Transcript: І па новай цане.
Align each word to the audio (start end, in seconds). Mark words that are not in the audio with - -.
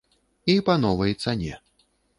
І 0.53 0.55
па 0.71 0.77
новай 0.87 1.13
цане. 1.27 1.53